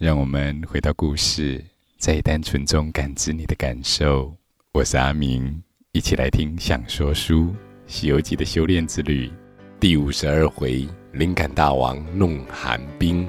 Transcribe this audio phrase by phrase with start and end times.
[0.00, 1.62] 让我们回到故事，
[1.98, 4.34] 在单纯中感知你的感受。
[4.72, 7.48] 我是阿明，一起来听《想说书·
[7.86, 9.30] 西游记》的修炼之旅
[9.78, 13.28] 第五十二回：灵感大王弄寒冰。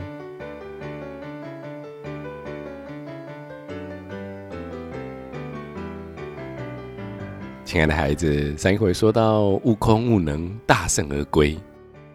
[7.65, 11.60] 亲爱的孩子，上一回说到悟空悟能大胜而归，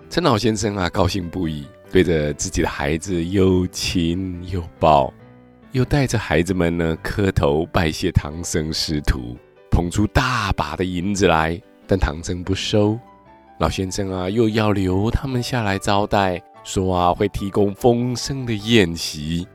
[0.08, 1.66] 陈老先生啊高兴不已。
[1.96, 5.10] 对着自己的孩子又亲又抱，
[5.72, 9.34] 又带着孩子们呢磕头拜谢唐僧师徒，
[9.70, 12.98] 捧出大把的银子来，但唐僧不收。
[13.60, 19.48] 老先生啊又要留他们下来招待，说啊会提供丰盛的宴席。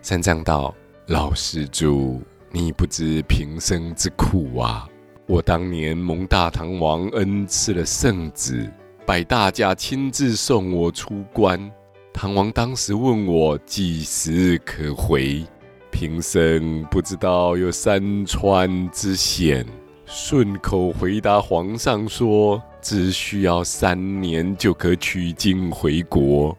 [0.00, 0.74] 三藏道
[1.06, 2.20] ：“老施主，
[2.50, 4.88] 你不知平生之苦啊！
[5.28, 8.68] 我当年蒙大唐王恩赐了圣旨。”
[9.04, 11.70] 百大驾亲自送我出关，
[12.12, 15.44] 唐王当时问我几时可回，
[15.90, 19.66] 平生不知道有山川之险，
[20.06, 26.56] 顺口回答皇上说，只需要三年就可取经回国。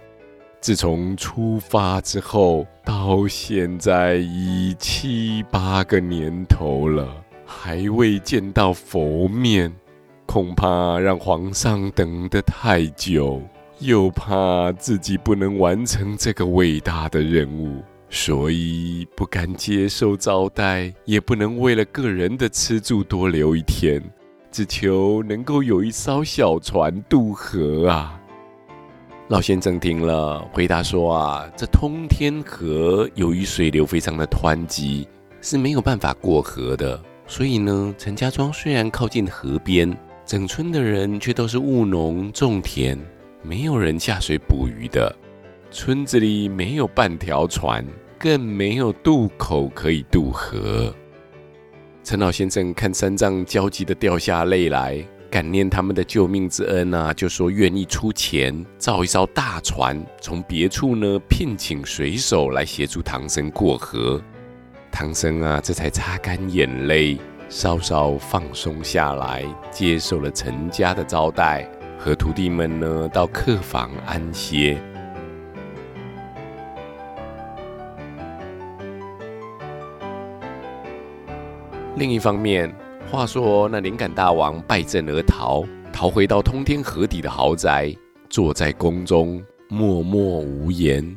[0.59, 7.07] 自从出发之后，到现在已七八个年头了，
[7.45, 9.73] 还未见到佛面。
[10.25, 13.41] 恐怕让皇上等得太久，
[13.79, 24.01] 又怕自己不能完成这个伟大的任务，所以不敢接受招待，也不能为了个人的吃住多留一天，
[24.49, 28.19] 只求能够有一艘小船渡河啊！
[29.27, 35.07] 老先生听了，回答说：“啊，这通天河由于水流非常的湍急，
[35.41, 42.97] 是没有办法过河的，所以呢，陈家庄虽然靠近河边。”整村的人却都是务农种田，
[43.41, 45.13] 没有人下水捕鱼的。
[45.69, 47.85] 村子里没有半条船，
[48.17, 50.93] 更没有渡口可以渡河。
[52.05, 64.21] 陈老先生看三藏焦急地掉下泪来，感念他们的救命之恩啊，就说愿意出钱造一艘大船，从别处呢聘请水手来协助唐僧过河。
[64.89, 67.17] 唐僧啊，这才擦干眼泪。
[67.55, 71.69] 稍稍放松下来，接受了陈家的招待，
[71.99, 74.81] 和徒弟们呢到客房安歇。
[81.95, 82.73] 另一方面，
[83.11, 85.63] 话说那灵感大王败阵而逃，
[85.93, 87.95] 逃回到通天河底的豪宅，
[88.31, 91.15] 坐在宫中默默无言。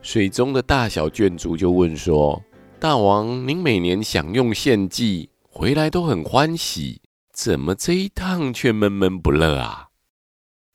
[0.00, 2.42] 水中的大小眷族就问说。
[2.78, 7.00] 大王，您每年享用献祭回来都很欢喜，
[7.32, 9.88] 怎么这一趟却闷闷不乐啊？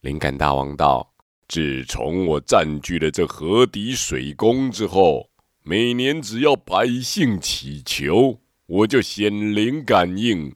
[0.02, 1.14] 灵感大王道
[1.48, 5.30] ：“自从我占据了这河底水宫之后，
[5.62, 10.56] 每年只要百姓祈求，我就显灵感应，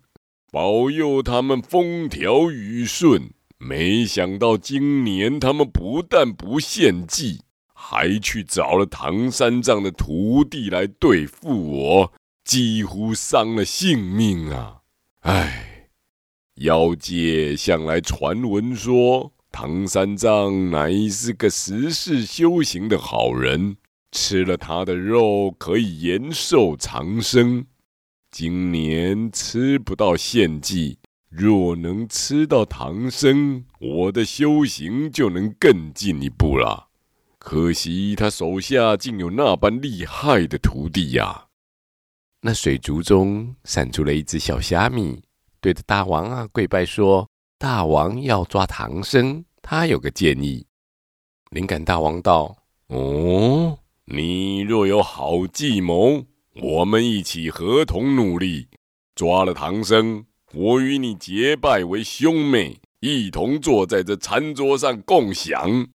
[0.52, 3.30] 保佑他们风调雨顺。
[3.60, 7.42] 没想到今年他们不但不献祭。”
[7.78, 12.14] 还去找了唐三藏的徒弟来对付我，
[12.44, 14.78] 几乎伤了性命啊！
[15.20, 15.90] 唉，
[16.56, 23.76] 妖界向来传闻说唐三藏乃是个十世修行的好人，
[24.12, 27.66] 吃了他的肉可以延寿长生。
[28.32, 30.98] 今年吃不到献祭，
[31.30, 36.88] 若能吃到唐僧，我的修行就能更进一步了。
[37.46, 41.46] 可惜他手下竟有那般厉害的徒弟呀、
[42.42, 45.22] 那水族中闪出了一只小虾米，
[45.62, 47.30] 对着大王啊跪拜说
[47.60, 50.66] ：“大王要抓唐僧，他有个建议。”
[51.52, 52.58] 灵感大王道
[52.90, 56.26] ：“哦，你若有好计谋，
[56.64, 58.70] 我们一起合同努力，
[59.14, 65.90] 抓了唐僧，我与你结拜为兄妹，一同坐在这餐桌上共享。”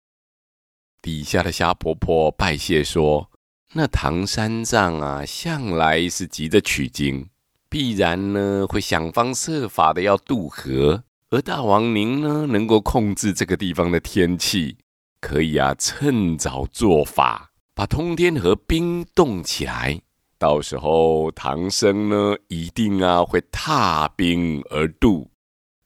[1.01, 3.29] 底下的虾婆婆拜谢说
[3.73, 7.29] ：“那唐三藏啊，向来是急着取经，
[7.69, 11.03] 必然呢会想方设法的要渡河。
[11.29, 14.77] 而大王您呢，能够控制这个地方的天气，
[15.21, 20.01] 可以啊趁早做法，把通天河冰冻起来。
[20.39, 25.29] 到时候唐僧呢，一定啊会踏冰而渡。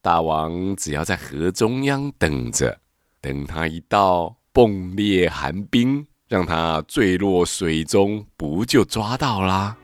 [0.01, 2.80] 大王只要在河中央等着，
[3.19, 9.77] 等他一到。”崩裂寒冰，让他坠落水中，不就抓到啦？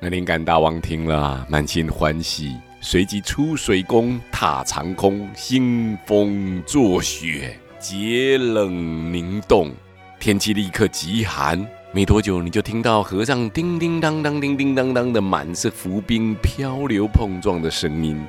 [0.00, 9.70] 那灵感大王听了，满心欢喜，随即出水宫，踏长空，兴风作雪，结冷凝冻，
[10.18, 11.64] 天气立刻极寒。
[11.92, 18.20] 没多久，你就听到河上叮叮当当、叮叮当当的满是浮冰漂流碰撞的声音。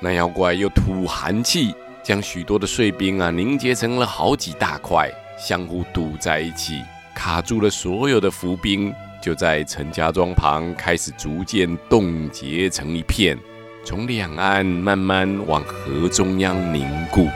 [0.00, 1.74] 那妖怪又吐寒气，
[2.08, 6.82] 将许多的碎冰啊凝结成了好几大块，相互堵在一起，
[7.14, 8.90] 卡住了所有的浮冰，
[9.20, 13.38] 就在陈家庄旁开始逐渐冻结成一片，
[13.84, 17.28] 从两岸慢慢往河中央凝固。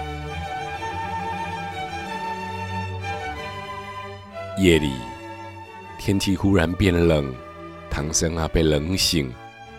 [4.58, 4.90] 夜里。
[5.98, 7.30] 天气忽然变冷，
[7.90, 9.30] 唐僧啊被冷醒，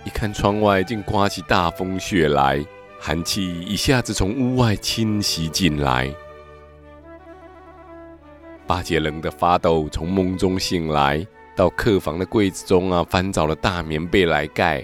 [0.05, 2.63] 一看窗外竟刮起大风雪来，
[3.05, 6.09] 寒气一下子从屋外侵袭进来。
[8.65, 14.81] 八戒冷得发抖，从梦中醒来，到客房的柜子中啊翻找了大棉被来盖。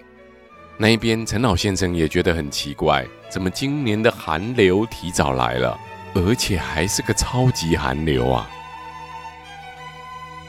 [0.76, 5.80] 那一边陈老先生也觉得很奇怪，怎么今年的寒流提早来了，
[6.14, 8.50] 而且还是个超级寒流啊！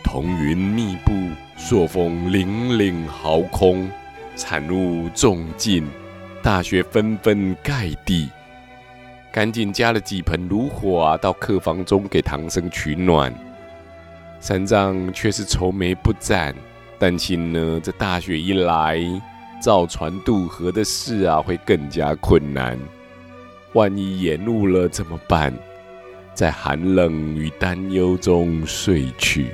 [0.02, 1.12] 彤云密布，
[1.56, 3.88] 朔风凛凛号空，
[4.34, 5.88] 产雾重尽，
[6.42, 8.28] 大雪纷纷盖地。
[9.32, 13.32] 赶紧加了几盆炉火啊，到客房中给唐僧取暖。
[14.40, 16.54] 三藏却是愁眉不展，
[16.98, 18.98] 担心呢，这大雪一来，
[19.62, 22.78] 造船渡河的事啊会更加困难。
[23.74, 25.54] 万一延误了怎么办？
[26.34, 29.50] 在寒冷与担忧中睡去。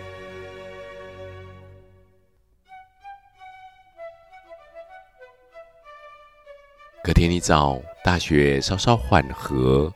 [7.07, 9.93] 隔天一早，大雪稍稍缓和。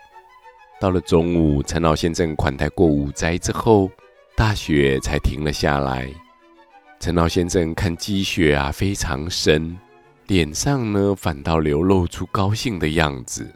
[0.80, 3.90] 到了中午，陈老先生款待过五斋之后，
[4.36, 6.08] 大雪才停了下来。
[7.00, 9.76] 陈老先生看积雪啊非常深，
[10.28, 13.52] 脸上呢反倒流露出高兴的样子。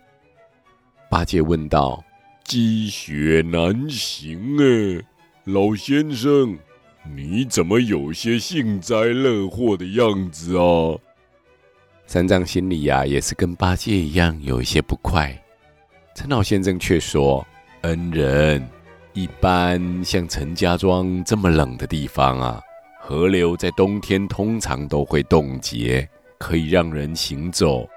[1.09, 2.03] 八戒问道
[2.43, 5.01] ：“积雪难行哎，
[5.45, 6.59] 老先生，
[7.15, 10.99] 你怎么有些幸灾乐祸的样子啊？”
[12.07, 15.37] 三藏心里呀、也是跟八戒一样有一些不快。
[16.15, 17.45] 陈老先生却说
[17.83, 18.65] ：“恩人，
[19.15, 22.61] 一般像陈家庄这么冷的地方啊，
[23.01, 26.09] 河流在冬天通常都会冻结，
[26.39, 27.89] 可以让人行走。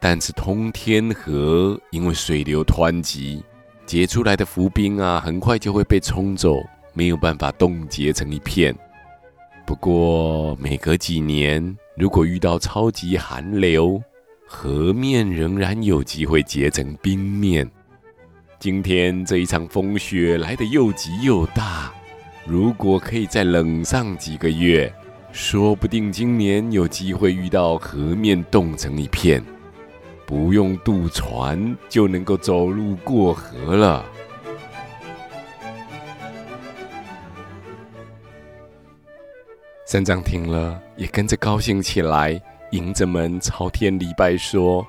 [0.00, 3.44] 但是通天河因为水流湍急，
[3.86, 6.56] 结出来的浮冰啊，很快就会被冲走，
[6.92, 8.74] 没有办法冻结成一片。
[9.64, 14.02] 不过每隔几年。”如果遇到超级寒流，
[14.46, 17.70] 河面仍然有机会结成冰面。
[18.58, 21.92] 今天这一场风雪来得又急又大，
[22.44, 24.92] 如果可以再冷上几个月，
[25.30, 29.40] 说不定今年有机会遇到河面冻成一片，
[30.26, 34.04] 不用渡船就能够走路过河了。
[39.94, 42.42] 三藏听了，也跟着高兴起来，
[42.72, 44.84] 迎着门朝天礼拜说：“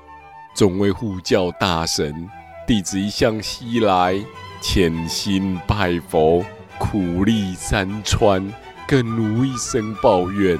[0.52, 2.28] 众位护教大神，
[2.66, 4.20] 弟子一向西来，
[4.60, 6.44] 潜心拜佛，
[6.80, 8.52] 苦历山川，
[8.88, 10.58] 更无一声抱怨。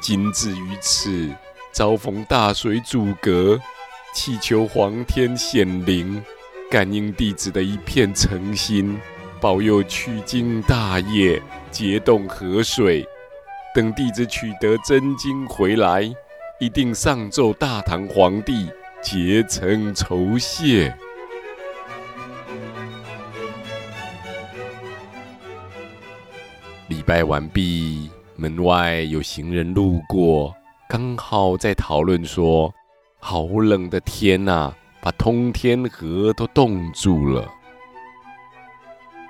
[0.00, 1.28] 今至于此，
[1.72, 3.60] 遭逢大水阻隔，
[4.14, 6.22] 祈求皇天显灵，
[6.70, 8.96] 感应弟子的一片诚心，
[9.40, 11.42] 保佑取经大业，
[11.72, 13.04] 结冻河水。”
[13.74, 16.02] 等弟子取得真经回来，
[16.60, 18.70] 一定上奏大唐皇帝，
[19.02, 20.96] 竭诚酬谢。
[26.86, 30.54] 礼拜完毕，门外有行人路过，
[30.88, 32.72] 刚好在讨论说
[33.18, 37.50] ：“好冷的天呐，把通天河都冻住了。”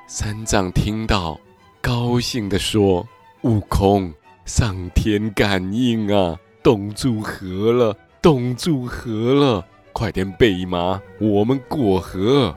[0.06, 1.40] 三藏听到，
[1.80, 3.08] 高兴地说
[3.40, 4.12] ：“悟空。”
[4.44, 9.66] 上天感应啊，冻住河了，冻住河了！
[9.90, 12.54] 快点备马，我们过河。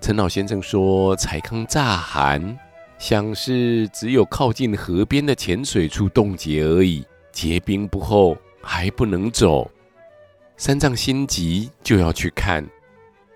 [0.00, 2.58] 陈老先生说：“才刚乍寒，
[2.98, 9.70] 想是只有靠近河边的浅水处冻结而已，结冰不厚，还不能走。”
[10.56, 12.66] 三藏心急，就要去看。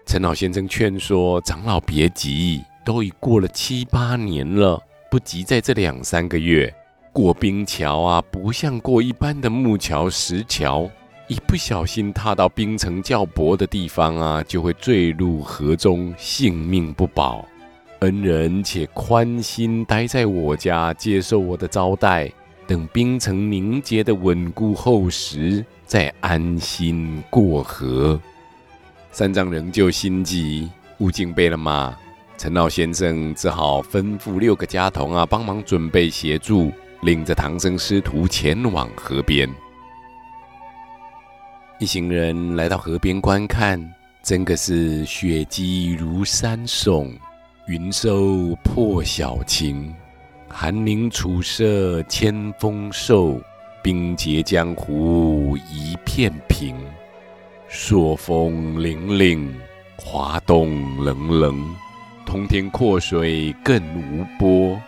[0.06, 4.80] 陈老先生劝说长老别急，都已过了七八年了。
[5.10, 6.72] 不急，在这两三个月
[7.12, 10.90] 过冰桥啊，不像过一般的木桥、石桥，
[11.28, 17.46] 一不小心踏到冰层较薄的地方啊，就会坠入河中，性命不保。
[18.00, 22.30] 恩人且宽心待在我家，接受我的招待，
[22.66, 28.20] 等冰层凝结的稳固厚实，再安心过河。
[29.10, 31.96] 三藏仍旧心急，悟净背了马。
[32.38, 39.49] 陈老先生只好吩咐六个家童啊，帮忙准备协助，领着唐僧师徒前往河边。
[41.78, 43.83] 一行人来到河边观看，
[44.23, 47.11] 真个是雪积如山送，
[47.69, 49.95] 云收破晓晴，
[50.47, 53.40] 寒林楚舍千峰瘦，
[53.83, 56.76] 冰结江湖一片平，
[57.66, 59.49] 朔风凛凛，
[59.97, 61.64] 滑动棱棱。
[62.26, 64.78] 通天阔水更无波，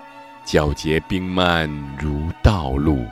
[0.44, 3.06] 皎洁冰漫如道路。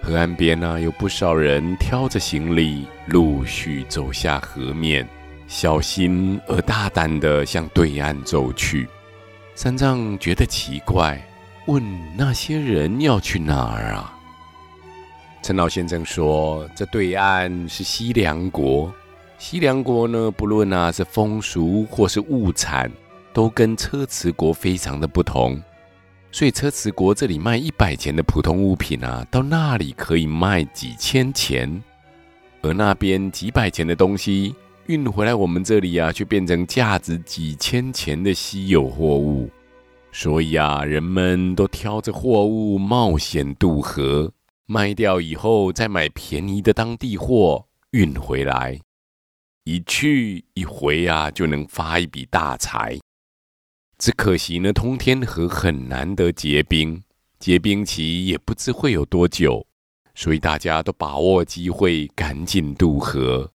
[0.00, 5.06] 河岸边呢、有不少人挑着行李，陆续走下河面，
[5.48, 8.88] 小心而大胆地向对岸走去。
[9.56, 11.20] 三藏觉得奇怪，
[11.66, 11.82] 问
[12.16, 14.14] 那些人要去哪儿啊？
[15.42, 18.90] 陈老先生说：“这对岸是西凉国。”
[19.38, 22.90] 西凉国呢，不论啊是风俗或是物产，
[23.32, 25.62] 都跟车迟国非常的不同。
[26.32, 31.80] 所以车迟国这里卖一百钱的普通物品啊，到那里可以卖几千钱；
[32.62, 34.54] 而那边几百钱的东西
[34.86, 39.48] 运回来我们这里啊，却变成价值几千钱的稀有货物。
[40.10, 44.32] 所以啊，人们都挑着货物冒险渡河，
[44.66, 48.80] 卖掉以后再买便宜的当地货运回来。
[49.68, 52.98] 一去一回啊，就能发一笔大财。
[53.98, 57.02] 只可惜呢，通天河很难得结冰，
[57.38, 59.66] 结冰期也不知会有多久，
[60.14, 63.52] 所以大家都把握机会，赶紧渡河。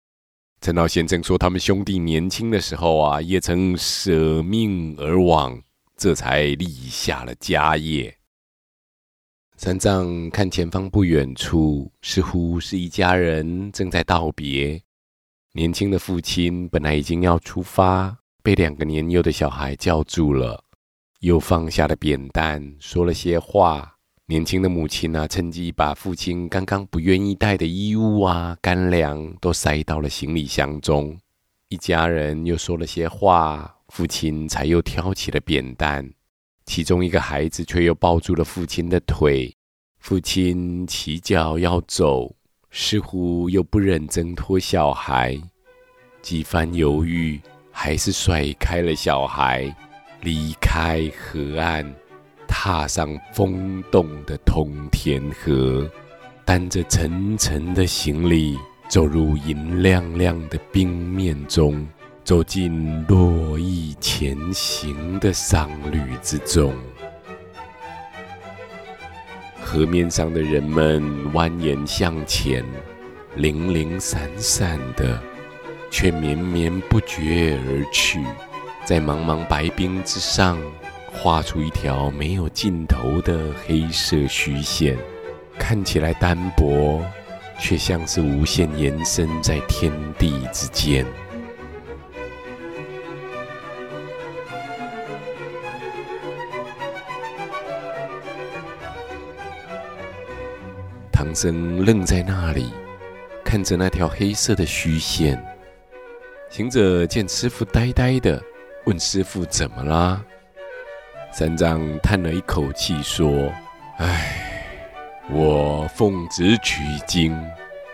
[0.61, 5.63] 陈老先生说，他们兄弟年轻的时候啊，也曾舍命而往，
[5.97, 8.13] 这才立下了家业。
[9.57, 14.83] 三藏看前方不远处，似乎是一家人正在道别。
[15.53, 20.63] 年轻的父亲本来已经要出发，被两个年幼的小孩叫住了，
[21.19, 23.97] 又放下了扁担，说了些话。
[24.27, 31.19] 年轻的母亲呢、趁机把父亲刚刚不愿意带的衣物啊、干粮都塞到了行李箱中。
[31.69, 36.09] 一家人又说了些话，父亲才又挑起了扁担。
[36.65, 39.53] 其中一个孩子却又抱住了父亲的腿，
[39.99, 42.37] 父亲起脚要走。
[42.71, 45.37] 似乎又不忍挣脱小孩，
[46.23, 47.41] 几番犹豫，
[47.73, 49.75] 还是甩开了小孩，
[50.21, 51.85] 离开河岸，
[52.47, 55.91] 踏上风动的通天河，
[56.45, 58.57] 担着沉沉的行李，
[58.89, 61.85] 走入银亮亮的冰面中，
[62.23, 66.73] 走进络绎前行的商旅之中。
[69.71, 71.01] 河面上的人们
[71.33, 72.65] 蜿蜒向前，
[73.37, 75.23] 零零散散的，
[75.93, 78.21] 却绵绵不绝而去，
[78.85, 80.59] 在茫茫白冰之上，
[81.13, 84.99] 画出一条没有尽头的黑色虚线，
[85.57, 87.01] 看起来单薄，
[87.61, 91.07] 却像是无限延伸在天地之间。
[101.23, 102.71] 唐僧愣在那里，
[103.45, 105.39] 看着那条黑色的虚线。
[106.49, 108.43] 行者见师父呆呆的，
[108.87, 110.25] 问师父怎么啦？
[111.31, 113.53] 三藏叹了一口气说
[114.01, 114.65] ：“唉，
[115.31, 117.39] 我奉旨取经，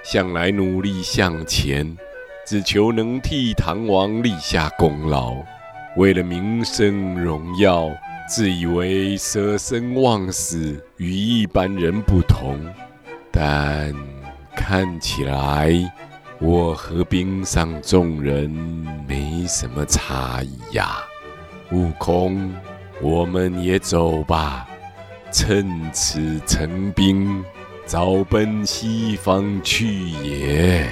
[0.04, 1.97] 向来努力向前，
[2.47, 5.35] 只求能替唐王立下功劳。
[5.97, 7.90] 为了名声荣耀，
[8.28, 12.64] 自以为舍生忘死，与一般人不同。”
[13.38, 13.95] 但
[14.55, 15.71] 看起来，
[16.40, 18.49] 我和冰上众人
[19.07, 20.97] 没什么差异呀。
[21.71, 22.50] 悟空，
[23.02, 24.66] 我们也走吧，
[25.31, 27.45] 趁此成冰，
[27.85, 30.88] 早奔西方去也。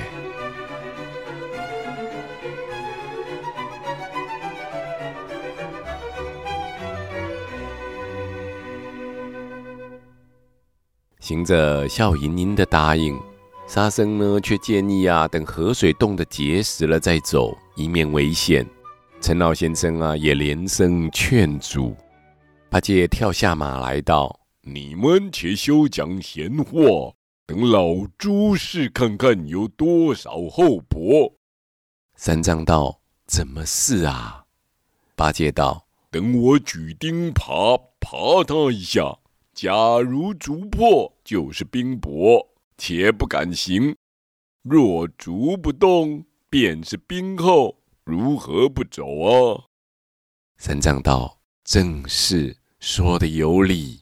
[11.25, 13.19] 行者笑盈盈的答应，
[13.67, 18.69] 沙僧呢却建议啊，等河水冻得结实了再走，以免危险。
[19.23, 21.97] 陈老先生啊也连声劝阻。
[22.69, 27.15] 八戒跳下马来道：“你们且休讲闲话，
[27.47, 31.39] 等老猪试看看有多少厚薄。”
[32.17, 34.45] 三藏道：“怎么试啊？”
[35.17, 39.21] 八戒道：“等我举钉耙，耙他一下。”
[39.55, 42.45] 假如筑破，就是冰薄，
[42.77, 43.95] 且不敢行；
[44.63, 49.65] 若筑不动，便是冰厚，如何不走啊？”
[50.59, 54.01] 三藏道：“正是，说的有理。”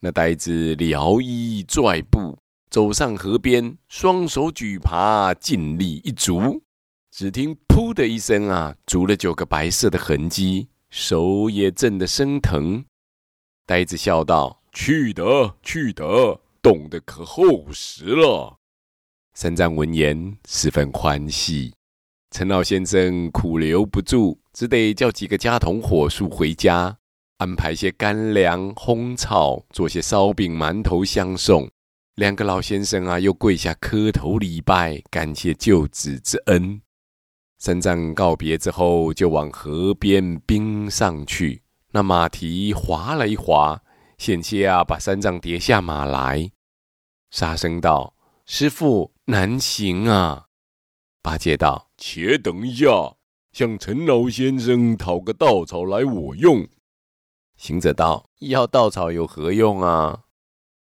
[0.00, 2.38] 那呆子撩衣拽布，
[2.70, 6.62] 走上河边，双手举耙，尽力一足。
[7.10, 12.84] 只听“噗”的一声啊，足了九个白色的痕迹，手也震得生疼。
[13.64, 18.58] 呆子笑道：“去得，去得，动得可厚实了。”
[19.32, 21.72] 三藏闻言十分欢喜。
[22.30, 26.94] 陈老先生苦留不住，只得叫几个家童火速回家，
[27.38, 31.66] 安排些干粮、烘草，做些烧饼、馒头相送。
[32.16, 36.82] 两个老先生啊，又跪下磕头礼拜，感谢救子之恩。
[37.58, 41.62] 三藏告别之后，就往河边冰上去。
[41.92, 43.80] 那马蹄滑了一滑，
[44.18, 46.50] 险些啊把三藏跌下马来。
[47.30, 48.14] 沙僧道
[48.46, 50.46] ：“师傅难行啊！”
[51.22, 53.16] 八戒道：“且等一下，
[53.52, 56.66] 向陈老先生讨个稻草来我用。”
[57.56, 60.24] 行者道：“要稻草有何用啊？”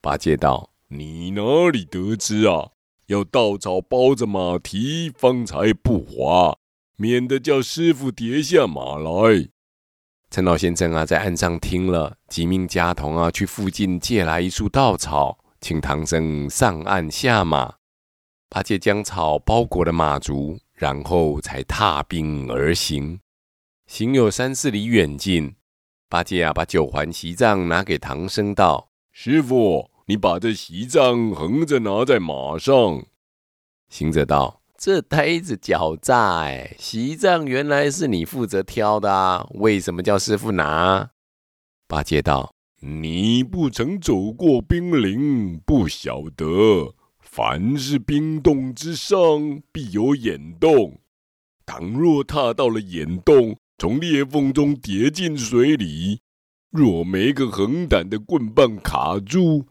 [0.03, 2.71] 八戒道：“你哪里得知啊？”
[3.09, 6.57] 要稻草包着马蹄，方才不滑，
[6.97, 9.51] 免得叫师傅跌下马来。
[10.35, 17.73] 陈老先生啊，在岸上听了，急命家童啊，去附近借来一束稻草，请唐僧上岸下马。
[18.49, 23.21] 八戒将草包裹了马足，然后才踏冰而行。
[23.87, 25.55] 行有三四里远近，
[26.09, 33.05] 八戒啊，把九环锡杖拿给唐僧道：“师傅。”你把这锡杖横着拿在马上。
[33.89, 36.47] 行者道：“这呆子狡诈，
[36.79, 41.13] 锡杖原来是你负责挑的啊，为什么叫师傅拿？”
[41.89, 42.53] 八戒道
[42.85, 51.01] ：“你不曾走过冰林，不晓得，凡是冰洞之上，必有眼洞。
[51.65, 56.21] 倘若踏到了眼洞，从裂缝中跌进水里，
[56.71, 59.65] 若没个横胆的棍棒卡住。”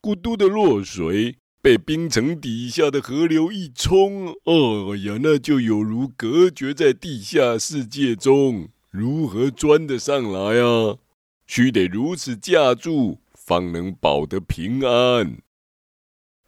[0.00, 10.98] 咕嘟的落水，被冰层底下的河流一冲，哎呀，那就有如隔绝在地下世界中，如何钻得上来啊？
[11.46, 15.38] 须得如此架住，方能保得平安。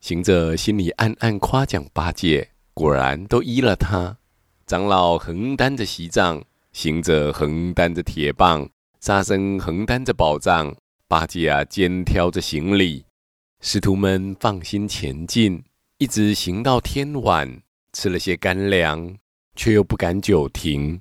[0.03, 4.19] 行者心里暗暗夸奖八戒，果然都依了他。
[4.67, 8.69] 长老横担着席杖，行者横担着铁棒，
[9.01, 10.77] 沙僧横担着宝杖，
[11.09, 13.06] 八戒啊肩挑着行李。
[13.61, 15.65] 师徒们放心前进，
[15.99, 19.17] 一直行到天晚，吃了些干粮，
[19.57, 21.01] 却又不敢久停，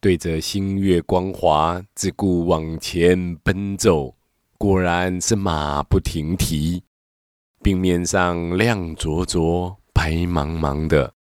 [0.00, 4.14] 对着星月光华，只顾往前奔走。
[4.56, 6.82] 果然是马不停蹄，
[7.60, 11.12] 冰面上亮灼灼、白茫茫的。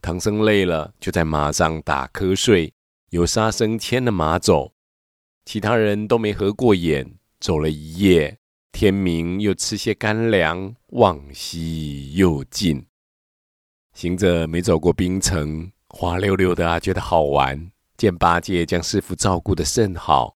[0.00, 2.72] 唐僧累了，就在马上打瞌睡，
[3.10, 4.74] 由沙僧牵了马走，
[5.44, 8.38] 其他人都没合过眼，走了一夜。
[8.74, 12.84] 天明又吃些干粮，往西又进。
[13.92, 17.70] 行者没走过冰城，滑溜溜的啊，觉得好玩。
[17.96, 20.34] 见八戒将师傅照顾得甚好，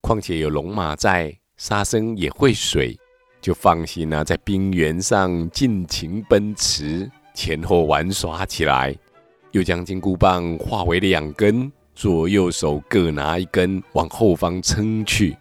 [0.00, 2.98] 况且有龙马在，沙僧也会水，
[3.40, 8.92] 就放心啊，在冰原上尽情奔驰，前后玩耍起来。
[9.52, 15.36] 又将金箍棒化为两根，左右手各拿一根，往后方撑去。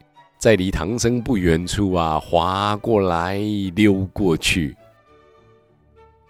[0.45, 3.35] 在离唐僧不远处啊，滑过来，
[3.73, 4.75] 溜过去。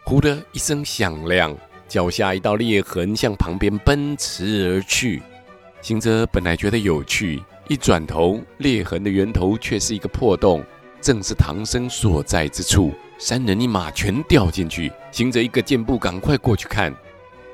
[0.06, 1.54] 忽的一声响亮，
[1.86, 5.22] 脚下一道裂痕向旁边奔驰而去。
[5.82, 10.64] 行者本来觉得有趣，一转头，裂痕的源头却是一个破洞，
[11.02, 12.94] 正是唐僧所在之处。
[13.18, 14.90] 三人一马全掉进去。
[15.12, 16.96] 行者一个箭步赶快过去看，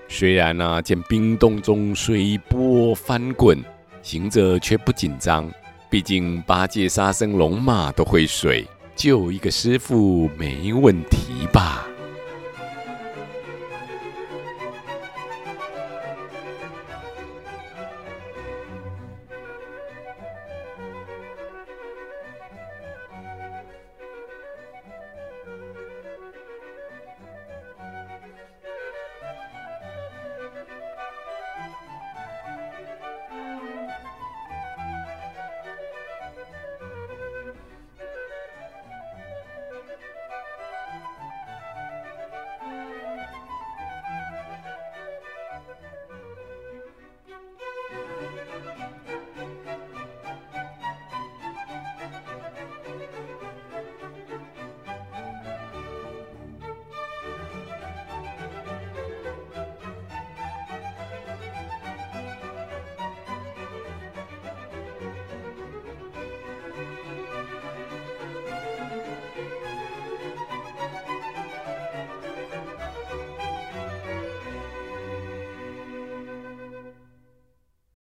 [0.08, 3.58] 虽然啊，见冰洞中水波翻滚，
[4.04, 5.52] 行者却不紧张。
[5.91, 11.86] 毕竟八戒、沙僧、龙马都会水，救一个师傅没问题吧。